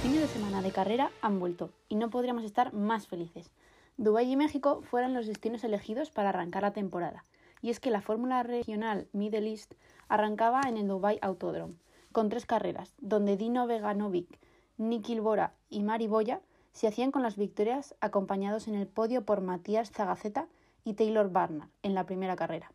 fines 0.00 0.20
de 0.20 0.28
semana 0.28 0.62
de 0.62 0.70
carrera 0.70 1.10
han 1.20 1.40
vuelto 1.40 1.72
y 1.90 1.96
no 1.96 2.08
podríamos 2.08 2.44
estar 2.44 2.72
más 2.72 3.06
felices. 3.06 3.50
Dubái 3.98 4.32
y 4.32 4.36
México 4.36 4.80
fueron 4.80 5.12
los 5.12 5.26
destinos 5.26 5.62
elegidos 5.62 6.10
para 6.10 6.30
arrancar 6.30 6.62
la 6.62 6.72
temporada. 6.72 7.26
Y 7.60 7.68
es 7.68 7.80
que 7.80 7.90
la 7.90 8.00
Fórmula 8.00 8.42
Regional 8.42 9.08
Middle 9.12 9.50
East 9.50 9.74
arrancaba 10.08 10.62
en 10.66 10.78
el 10.78 10.88
Dubai 10.88 11.18
Autódromo, 11.20 11.74
con 12.12 12.30
tres 12.30 12.46
carreras, 12.46 12.94
donde 12.98 13.36
Dino 13.36 13.66
Veganovic, 13.66 14.38
Niki 14.78 15.18
Bora 15.20 15.52
y 15.68 15.82
Mari 15.82 16.06
Boya 16.06 16.40
se 16.72 16.86
hacían 16.86 17.10
con 17.10 17.22
las 17.22 17.36
victorias 17.36 17.94
acompañados 18.00 18.68
en 18.68 18.76
el 18.76 18.86
podio 18.86 19.26
por 19.26 19.42
Matías 19.42 19.90
Zagaceta 19.90 20.48
y 20.82 20.94
Taylor 20.94 21.30
Barnard 21.30 21.68
en 21.82 21.94
la 21.94 22.06
primera 22.06 22.36
carrera. 22.36 22.72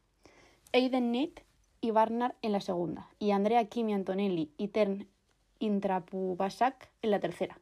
Aiden 0.74 1.12
Nate 1.12 1.44
y 1.82 1.90
Barnard 1.90 2.36
en 2.44 2.52
la 2.52 2.62
segunda, 2.62 3.10
y 3.18 3.32
Andrea 3.32 3.66
Kimi 3.66 3.96
Antonelli 3.96 4.52
y 4.58 4.68
Tern 4.68 5.08
Intrapubasak 5.60 6.90
en 7.02 7.12
la 7.12 7.20
tercera. 7.20 7.60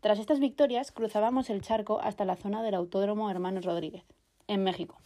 Tras 0.00 0.20
estas 0.20 0.38
victorias, 0.38 0.92
cruzábamos 0.92 1.50
el 1.50 1.60
charco 1.60 2.00
hasta 2.00 2.24
la 2.24 2.36
zona 2.36 2.62
del 2.62 2.74
Autódromo 2.74 3.28
Hermanos 3.28 3.64
Rodríguez, 3.64 4.04
en 4.46 4.62
México, 4.62 4.96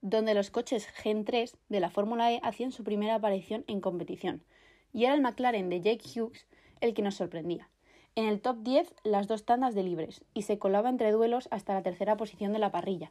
donde 0.00 0.34
los 0.34 0.52
coches 0.52 0.86
Gen 0.86 1.24
3 1.24 1.56
de 1.68 1.80
la 1.80 1.90
Fórmula 1.90 2.32
E 2.32 2.40
hacían 2.44 2.70
su 2.70 2.84
primera 2.84 3.16
aparición 3.16 3.64
en 3.66 3.80
competición, 3.80 4.44
y 4.92 5.04
era 5.04 5.14
el 5.14 5.20
McLaren 5.20 5.68
de 5.68 5.80
Jake 5.80 6.04
Hughes 6.08 6.46
el 6.80 6.94
que 6.94 7.02
nos 7.02 7.16
sorprendía. 7.16 7.68
En 8.14 8.26
el 8.26 8.40
top 8.40 8.58
10 8.62 8.94
las 9.02 9.26
dos 9.26 9.44
tandas 9.44 9.74
de 9.74 9.82
libres, 9.82 10.24
y 10.32 10.42
se 10.42 10.60
colaba 10.60 10.88
entre 10.88 11.10
duelos 11.10 11.48
hasta 11.50 11.74
la 11.74 11.82
tercera 11.82 12.16
posición 12.16 12.52
de 12.52 12.60
la 12.60 12.70
parrilla. 12.70 13.10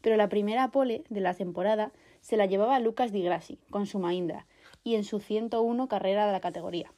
Pero 0.00 0.16
la 0.16 0.28
primera 0.28 0.72
pole 0.72 1.04
de 1.10 1.20
la 1.20 1.34
temporada 1.34 1.92
se 2.20 2.36
la 2.36 2.46
llevaba 2.46 2.80
Lucas 2.80 3.12
Di 3.12 3.22
Grassi, 3.22 3.60
con 3.70 3.86
su 3.86 4.00
Mahindra, 4.00 4.46
y 4.82 4.96
en 4.96 5.04
su 5.04 5.20
101 5.20 5.86
carrera 5.86 6.26
de 6.26 6.32
la 6.32 6.40
categoría 6.40 6.92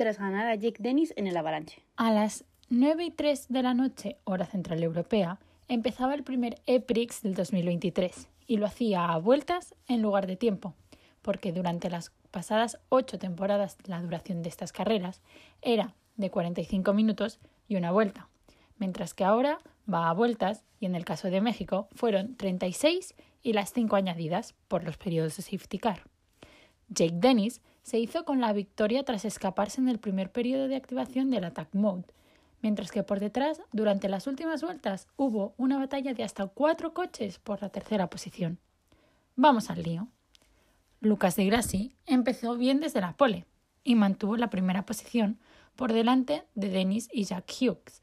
tras 0.00 0.18
ganar 0.18 0.46
a 0.46 0.54
Jake 0.54 0.82
Dennis 0.82 1.12
en 1.16 1.26
el 1.26 1.36
Avalanche. 1.36 1.82
A 1.96 2.10
las 2.10 2.46
9 2.70 3.04
y 3.04 3.10
3 3.10 3.48
de 3.50 3.62
la 3.62 3.74
noche, 3.74 4.16
hora 4.24 4.46
central 4.46 4.82
europea, 4.82 5.38
empezaba 5.68 6.14
el 6.14 6.22
primer 6.22 6.58
EPRIX 6.64 7.20
del 7.20 7.34
2023 7.34 8.26
y 8.46 8.56
lo 8.56 8.64
hacía 8.64 9.04
a 9.04 9.18
vueltas 9.18 9.74
en 9.88 10.00
lugar 10.00 10.26
de 10.26 10.36
tiempo, 10.36 10.72
porque 11.20 11.52
durante 11.52 11.90
las 11.90 12.12
pasadas 12.30 12.78
ocho 12.88 13.18
temporadas 13.18 13.76
la 13.84 14.00
duración 14.00 14.42
de 14.42 14.48
estas 14.48 14.72
carreras 14.72 15.20
era 15.60 15.94
de 16.16 16.30
45 16.30 16.94
minutos 16.94 17.38
y 17.68 17.76
una 17.76 17.90
vuelta, 17.90 18.30
mientras 18.78 19.12
que 19.12 19.24
ahora 19.24 19.58
va 19.92 20.08
a 20.08 20.14
vueltas 20.14 20.64
y 20.78 20.86
en 20.86 20.94
el 20.94 21.04
caso 21.04 21.28
de 21.28 21.42
México 21.42 21.88
fueron 21.94 22.36
36 22.36 23.14
y 23.42 23.52
las 23.52 23.74
5 23.74 23.96
añadidas 23.96 24.54
por 24.66 24.82
los 24.82 24.96
periodos 24.96 25.36
de 25.36 25.42
safety 25.42 25.78
car. 25.78 26.04
Jake 26.90 27.14
Dennis 27.14 27.60
se 27.82 27.98
hizo 27.98 28.24
con 28.24 28.40
la 28.40 28.52
victoria 28.52 29.04
tras 29.04 29.24
escaparse 29.24 29.80
en 29.80 29.88
el 29.88 29.98
primer 29.98 30.30
periodo 30.30 30.68
de 30.68 30.76
activación 30.76 31.30
del 31.30 31.44
Attack 31.44 31.74
Mode, 31.74 32.04
mientras 32.62 32.90
que 32.90 33.02
por 33.02 33.20
detrás, 33.20 33.62
durante 33.72 34.08
las 34.08 34.26
últimas 34.26 34.62
vueltas, 34.62 35.06
hubo 35.16 35.54
una 35.56 35.78
batalla 35.78 36.12
de 36.12 36.24
hasta 36.24 36.46
cuatro 36.48 36.92
coches 36.92 37.38
por 37.38 37.62
la 37.62 37.70
tercera 37.70 38.10
posición. 38.10 38.58
Vamos 39.36 39.70
al 39.70 39.82
lío. 39.82 40.08
Lucas 41.00 41.36
de 41.36 41.46
Grassi 41.46 41.94
empezó 42.06 42.56
bien 42.56 42.80
desde 42.80 43.00
la 43.00 43.16
pole 43.16 43.46
y 43.84 43.94
mantuvo 43.94 44.36
la 44.36 44.50
primera 44.50 44.84
posición 44.84 45.38
por 45.76 45.92
delante 45.92 46.44
de 46.54 46.68
Dennis 46.68 47.08
y 47.12 47.24
Jack 47.24 47.50
Hughes 47.58 48.02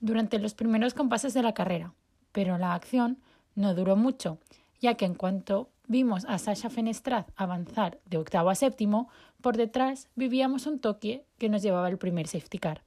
durante 0.00 0.38
los 0.38 0.54
primeros 0.54 0.94
compases 0.94 1.34
de 1.34 1.42
la 1.42 1.52
carrera, 1.52 1.92
pero 2.32 2.56
la 2.56 2.74
acción 2.74 3.18
no 3.54 3.74
duró 3.74 3.96
mucho, 3.96 4.38
ya 4.80 4.94
que 4.94 5.04
en 5.04 5.14
cuanto 5.14 5.68
vimos 5.90 6.24
a 6.28 6.38
Sasha 6.38 6.70
Fenestraz 6.70 7.26
avanzar 7.34 7.98
de 8.06 8.16
octavo 8.16 8.48
a 8.48 8.54
séptimo, 8.54 9.08
por 9.42 9.56
detrás 9.56 10.08
vivíamos 10.14 10.66
un 10.66 10.78
toque 10.78 11.24
que 11.36 11.48
nos 11.48 11.62
llevaba 11.62 11.88
el 11.88 11.98
primer 11.98 12.28
safety 12.28 12.58
car. 12.58 12.84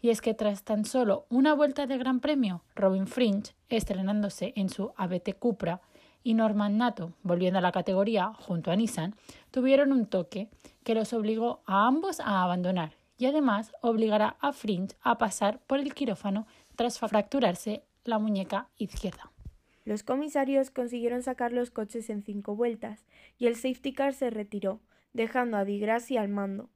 Y 0.00 0.10
es 0.10 0.20
que 0.20 0.34
tras 0.34 0.62
tan 0.62 0.84
solo 0.84 1.26
una 1.30 1.52
vuelta 1.52 1.88
de 1.88 1.98
Gran 1.98 2.20
Premio, 2.20 2.62
Robin 2.76 3.08
Fringe, 3.08 3.56
estrenándose 3.68 4.52
en 4.54 4.68
su 4.68 4.92
ABT 4.96 5.34
Cupra, 5.36 5.80
y 6.22 6.34
Norman 6.34 6.78
Nato, 6.78 7.12
volviendo 7.24 7.58
a 7.58 7.62
la 7.62 7.72
categoría 7.72 8.32
junto 8.34 8.70
a 8.70 8.76
Nissan, 8.76 9.16
tuvieron 9.50 9.90
un 9.90 10.06
toque 10.06 10.48
que 10.84 10.94
los 10.94 11.12
obligó 11.12 11.62
a 11.66 11.88
ambos 11.88 12.20
a 12.20 12.44
abandonar 12.44 12.92
y 13.16 13.26
además 13.26 13.72
obligará 13.80 14.36
a 14.40 14.52
Fringe 14.52 14.94
a 15.02 15.18
pasar 15.18 15.58
por 15.66 15.80
el 15.80 15.92
quirófano 15.92 16.46
tras 16.76 17.00
fracturarse 17.00 17.82
la 18.04 18.20
muñeca 18.20 18.68
izquierda. 18.78 19.32
Los 19.88 20.02
comisarios 20.02 20.70
consiguieron 20.70 21.22
sacar 21.22 21.50
los 21.50 21.70
coches 21.70 22.10
en 22.10 22.22
cinco 22.22 22.54
vueltas 22.54 23.06
y 23.38 23.46
el 23.46 23.56
safety 23.56 23.94
car 23.94 24.12
se 24.12 24.28
retiró, 24.28 24.82
dejando 25.14 25.56
a 25.56 25.64
Di 25.64 25.80
Grassi 25.80 26.18
al 26.18 26.28
mando. 26.28 26.68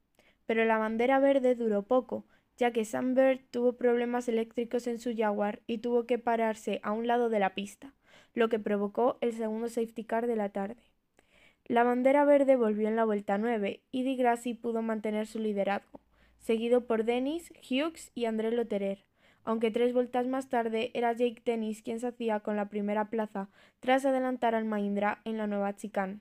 Pero 0.46 0.64
la 0.64 0.78
bandera 0.78 1.18
verde 1.18 1.54
duró 1.54 1.82
poco, 1.82 2.24
ya 2.56 2.72
que 2.72 2.86
Sam 2.86 3.14
Bird 3.14 3.40
tuvo 3.50 3.74
problemas 3.74 4.28
eléctricos 4.28 4.86
en 4.86 4.98
su 4.98 5.14
Jaguar 5.14 5.60
y 5.66 5.76
tuvo 5.76 6.06
que 6.06 6.18
pararse 6.18 6.80
a 6.82 6.92
un 6.92 7.06
lado 7.06 7.28
de 7.28 7.38
la 7.38 7.54
pista, 7.54 7.92
lo 8.32 8.48
que 8.48 8.58
provocó 8.58 9.18
el 9.20 9.34
segundo 9.34 9.68
safety 9.68 10.04
car 10.04 10.26
de 10.26 10.36
la 10.36 10.48
tarde. 10.48 10.80
La 11.66 11.84
bandera 11.84 12.24
verde 12.24 12.56
volvió 12.56 12.88
en 12.88 12.96
la 12.96 13.04
vuelta 13.04 13.36
9 13.36 13.82
y 13.90 14.04
Di 14.04 14.16
Grassi 14.16 14.54
pudo 14.54 14.80
mantener 14.80 15.26
su 15.26 15.38
liderazgo, 15.38 16.00
seguido 16.38 16.86
por 16.86 17.04
Dennis, 17.04 17.52
Hughes 17.60 18.10
y 18.14 18.24
André 18.24 18.52
Lotterer 18.52 19.04
aunque 19.44 19.70
tres 19.70 19.92
vueltas 19.92 20.26
más 20.26 20.48
tarde 20.48 20.90
era 20.94 21.12
Jake 21.12 21.42
Dennis 21.44 21.82
quien 21.82 22.00
se 22.00 22.08
hacía 22.08 22.40
con 22.40 22.56
la 22.56 22.68
primera 22.68 23.10
plaza 23.10 23.48
tras 23.80 24.04
adelantar 24.04 24.54
al 24.54 24.64
Mahindra 24.64 25.20
en 25.24 25.38
la 25.38 25.46
nueva 25.46 25.74
chicane. 25.74 26.20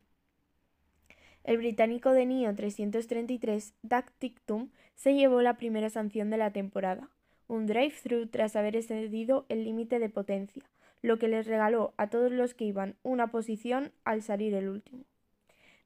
El 1.43 1.57
británico 1.57 2.11
de 2.11 2.25
NIO 2.25 2.53
333, 2.55 3.73
Doug 3.81 4.05
Tictum, 4.19 4.69
se 4.95 5.15
llevó 5.15 5.41
la 5.41 5.57
primera 5.57 5.89
sanción 5.89 6.29
de 6.29 6.37
la 6.37 6.51
temporada, 6.51 7.09
un 7.47 7.65
drive-thru 7.65 8.27
tras 8.27 8.55
haber 8.55 8.75
excedido 8.75 9.45
el 9.49 9.63
límite 9.63 9.97
de 9.97 10.09
potencia, 10.09 10.63
lo 11.01 11.17
que 11.17 11.27
les 11.27 11.47
regaló 11.47 11.93
a 11.97 12.09
todos 12.09 12.31
los 12.31 12.53
que 12.53 12.65
iban 12.65 12.95
una 13.01 13.27
posición 13.27 13.91
al 14.03 14.21
salir 14.21 14.53
el 14.53 14.69
último. 14.69 15.03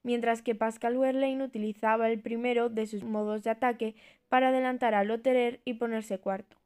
Mientras 0.03 0.41
que 0.41 0.56
Pascal 0.56 0.97
Wehrlein 0.97 1.41
utilizaba 1.41 2.09
el 2.09 2.19
primero 2.19 2.69
de 2.69 2.85
sus 2.85 3.03
modos 3.03 3.44
de 3.44 3.50
ataque 3.50 3.96
para 4.28 4.50
adelantar 4.50 4.94
a 4.94 5.03
Lotterer 5.03 5.62
y 5.66 5.75
ponerse 5.75 6.19
cuarto. 6.19 6.57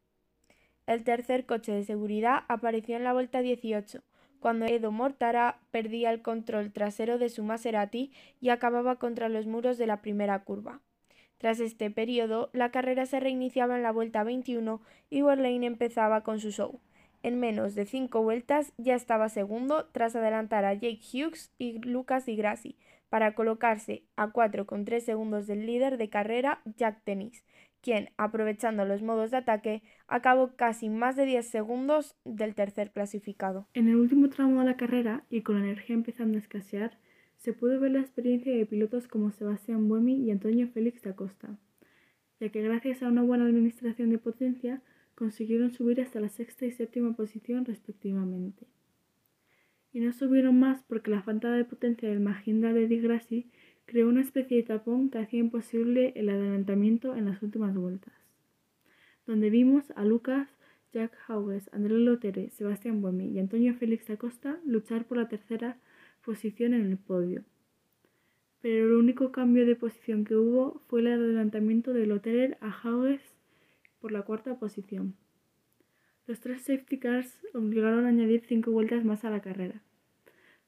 El 0.89 1.03
tercer 1.03 1.45
coche 1.45 1.71
de 1.71 1.83
seguridad 1.83 2.45
apareció 2.47 2.95
en 2.95 3.03
la 3.03 3.13
vuelta 3.13 3.43
18, 3.43 4.01
cuando 4.39 4.65
Edo 4.65 4.91
Mortara 4.91 5.59
perdía 5.69 6.09
el 6.09 6.23
control 6.23 6.71
trasero 6.71 7.19
de 7.19 7.29
su 7.29 7.43
Maserati 7.43 8.11
y 8.41 8.49
acababa 8.49 8.95
contra 8.95 9.29
los 9.29 9.45
muros 9.45 9.77
de 9.77 9.85
la 9.85 10.01
primera 10.01 10.43
curva. 10.43 10.81
Tras 11.37 11.59
este 11.59 11.91
periodo, 11.91 12.49
la 12.53 12.71
carrera 12.71 13.05
se 13.05 13.19
reiniciaba 13.19 13.75
en 13.75 13.83
la 13.83 13.91
vuelta 13.91 14.23
21 14.23 14.81
y 15.11 15.21
Warlane 15.21 15.67
empezaba 15.67 16.23
con 16.23 16.39
su 16.39 16.49
show. 16.49 16.79
En 17.21 17.39
menos 17.39 17.75
de 17.75 17.85
cinco 17.85 18.23
vueltas 18.23 18.73
ya 18.77 18.95
estaba 18.95 19.29
segundo 19.29 19.89
tras 19.91 20.15
adelantar 20.15 20.65
a 20.65 20.73
Jake 20.73 21.01
Hughes 21.13 21.53
y 21.59 21.77
Lucas 21.83 22.25
Di 22.25 22.35
Grassi 22.35 22.79
para 23.09 23.35
colocarse 23.35 24.05
a 24.15 24.29
4,3 24.29 25.01
segundos 25.01 25.45
del 25.45 25.67
líder 25.67 25.97
de 25.97 26.09
carrera 26.09 26.61
Jack 26.65 27.03
Dennis, 27.05 27.43
quien, 27.81 28.09
aprovechando 28.17 28.85
los 28.85 29.01
modos 29.01 29.31
de 29.31 29.37
ataque, 29.37 29.83
acabó 30.07 30.55
casi 30.55 30.89
más 30.89 31.15
de 31.15 31.25
10 31.25 31.47
segundos 31.47 32.15
del 32.25 32.55
tercer 32.55 32.91
clasificado. 32.91 33.67
En 33.73 33.87
el 33.87 33.95
último 33.95 34.29
tramo 34.29 34.59
de 34.59 34.65
la 34.65 34.77
carrera, 34.77 35.23
y 35.29 35.41
con 35.41 35.55
la 35.55 35.65
energía 35.65 35.95
empezando 35.95 36.37
a 36.37 36.41
escasear, 36.41 36.97
se 37.37 37.53
pudo 37.53 37.79
ver 37.79 37.91
la 37.91 38.01
experiencia 38.01 38.55
de 38.55 38.65
pilotos 38.65 39.07
como 39.07 39.31
Sebastián 39.31 39.87
Buemi 39.87 40.15
y 40.15 40.31
Antonio 40.31 40.67
Félix 40.67 41.01
da 41.03 41.15
Costa, 41.15 41.57
ya 42.39 42.49
que 42.49 42.61
gracias 42.61 43.01
a 43.01 43.07
una 43.07 43.21
buena 43.21 43.45
administración 43.45 44.09
de 44.09 44.17
potencia 44.17 44.81
consiguieron 45.15 45.71
subir 45.71 46.01
hasta 46.01 46.19
la 46.19 46.29
sexta 46.29 46.65
y 46.65 46.71
séptima 46.71 47.15
posición 47.15 47.65
respectivamente. 47.65 48.67
Y 49.91 50.01
no 50.01 50.11
subieron 50.11 50.59
más 50.59 50.83
porque 50.83 51.11
la 51.11 51.23
falta 51.23 51.51
de 51.51 51.65
potencia 51.65 52.09
del 52.09 52.19
Mahindra 52.19 52.73
de 52.73 52.87
Di 52.87 52.99
Grassi 52.99 53.49
creó 53.89 54.07
una 54.07 54.21
especie 54.21 54.57
de 54.57 54.63
tapón 54.63 55.09
que 55.09 55.17
hacía 55.17 55.39
imposible 55.39 56.13
el 56.15 56.29
adelantamiento 56.29 57.15
en 57.15 57.25
las 57.25 57.41
últimas 57.41 57.73
vueltas, 57.75 58.13
donde 59.25 59.49
vimos 59.49 59.91
a 59.95 60.05
Lucas, 60.05 60.47
Jack 60.93 61.17
Howes, 61.27 61.73
André 61.73 61.97
Lotere, 61.97 62.51
Sebastián 62.51 63.01
Buemi 63.01 63.29
y 63.29 63.39
Antonio 63.39 63.73
Félix 63.73 64.07
Acosta 64.11 64.59
luchar 64.63 65.05
por 65.05 65.17
la 65.17 65.27
tercera 65.27 65.77
posición 66.23 66.75
en 66.75 66.85
el 66.85 66.97
podio. 66.97 67.43
Pero 68.61 68.85
el 68.85 68.93
único 68.93 69.31
cambio 69.31 69.65
de 69.65 69.75
posición 69.75 70.23
que 70.23 70.35
hubo 70.35 70.83
fue 70.87 70.99
el 70.99 71.07
adelantamiento 71.07 71.91
de 71.91 72.05
Lotterer 72.05 72.59
a 72.61 72.69
Hauges 72.69 73.23
por 73.99 74.11
la 74.11 74.21
cuarta 74.21 74.59
posición. 74.59 75.15
Los 76.27 76.39
tres 76.41 76.61
safety 76.61 76.99
cars 76.99 77.39
obligaron 77.55 78.05
a 78.05 78.09
añadir 78.09 78.43
cinco 78.47 78.69
vueltas 78.69 79.03
más 79.03 79.25
a 79.25 79.31
la 79.31 79.41
carrera 79.41 79.81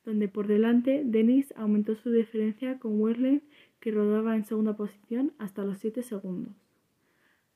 donde 0.05 0.27
por 0.27 0.47
delante 0.47 1.03
Dennis 1.05 1.53
aumentó 1.55 1.95
su 1.95 2.11
diferencia 2.11 2.79
con 2.79 2.99
Werlein, 2.99 3.43
que 3.79 3.91
rodaba 3.91 4.35
en 4.35 4.45
segunda 4.45 4.75
posición 4.75 5.33
hasta 5.37 5.63
los 5.63 5.79
7 5.79 6.03
segundos, 6.03 6.53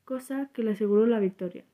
cosa 0.04 0.50
que 0.54 0.64
le 0.64 0.72
aseguró 0.72 1.06
la 1.06 1.20
victoria. 1.20 1.66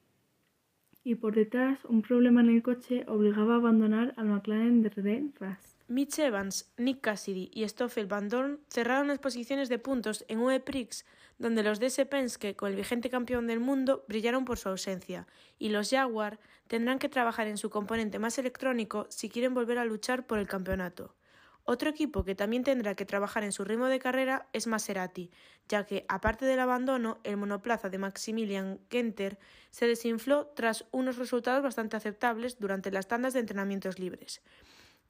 Y 1.04 1.16
por 1.16 1.34
detrás, 1.34 1.84
un 1.86 2.04
problema 2.04 2.42
en 2.42 2.50
el 2.50 2.62
coche 2.62 3.06
obligaba 3.08 3.56
a 3.56 3.58
abandonar 3.58 4.14
al 4.18 4.28
McLaren 4.28 4.84
de 4.84 4.90
René 4.90 5.32
Rast. 5.40 5.82
Mitch 5.88 6.20
Evans, 6.20 6.72
Nick 6.78 7.02
Cassidy 7.02 7.50
y 7.54 7.68
Stoffel 7.68 8.06
Van 8.06 8.30
Dorn 8.30 8.60
cerraron 8.70 9.08
las 9.08 9.20
posiciones 9.20 9.68
de 9.68 9.80
puntos 9.80 10.24
en 10.30 10.40
UE 10.40 10.60
Prix, 10.60 11.06
donde 11.38 11.64
los 11.64 11.80
DS 11.80 12.06
Penske, 12.06 12.56
con 12.56 12.70
el 12.70 12.78
vigente 12.78 13.10
campeón 13.10 13.48
del 13.48 13.60
mundo, 13.60 14.06
brillaron 14.08 14.46
por 14.46 14.58
su 14.58 14.70
ausencia, 14.70 15.28
y 15.60 15.70
los 15.70 15.90
Jaguar 15.90 16.40
tendrán 16.68 17.00
que 17.00 17.10
trabajar 17.10 17.48
en 17.48 17.58
su 17.58 17.70
componente 17.70 18.20
más 18.20 18.38
electrónico 18.38 19.08
si 19.10 19.28
quieren 19.28 19.54
volver 19.54 19.80
a 19.80 19.86
luchar 19.86 20.26
por 20.28 20.40
el 20.40 20.48
campeonato. 20.48 21.16
Otro 21.64 21.90
equipo 21.90 22.24
que 22.24 22.36
también 22.36 22.64
tendrá 22.64 22.96
que 22.96 23.06
trabajar 23.06 23.44
en 23.44 23.52
su 23.52 23.64
ritmo 23.64 23.86
de 23.88 24.00
carrera 24.00 24.48
es 24.54 24.68
Maserati, 24.68 25.32
ya 25.68 25.86
que, 25.86 26.06
aparte 26.10 26.46
del 26.46 26.60
abandono, 26.60 27.20
el 27.24 27.38
monoplaza 27.38 27.90
de 27.90 27.98
Maximilian 27.98 28.80
Kenter 28.90 29.38
se 29.70 29.88
desinfló 29.88 30.48
tras 30.56 30.86
unos 30.92 31.18
resultados 31.18 31.64
bastante 31.64 31.98
aceptables 31.98 32.60
durante 32.60 32.92
las 32.92 33.08
tandas 33.08 33.34
de 33.34 33.42
entrenamientos 33.42 34.00
libres. 34.00 34.42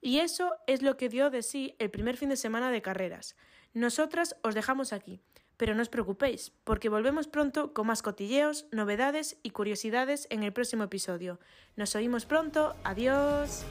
Y 0.00 0.18
eso 0.18 0.56
es 0.66 0.82
lo 0.82 0.96
que 0.96 1.08
dio 1.08 1.30
de 1.30 1.42
sí 1.42 1.74
el 1.78 1.90
primer 1.90 2.16
fin 2.16 2.28
de 2.28 2.36
semana 2.36 2.70
de 2.70 2.82
carreras. 2.82 3.36
Nosotras 3.72 4.36
os 4.42 4.54
dejamos 4.54 4.92
aquí, 4.92 5.20
pero 5.56 5.74
no 5.74 5.82
os 5.82 5.88
preocupéis, 5.88 6.52
porque 6.64 6.88
volvemos 6.88 7.28
pronto 7.28 7.72
con 7.72 7.86
más 7.86 8.02
cotilleos, 8.02 8.66
novedades 8.72 9.38
y 9.42 9.50
curiosidades 9.50 10.26
en 10.30 10.42
el 10.42 10.52
próximo 10.52 10.84
episodio. 10.84 11.38
Nos 11.76 11.94
oímos 11.94 12.26
pronto, 12.26 12.74
adiós. 12.84 13.64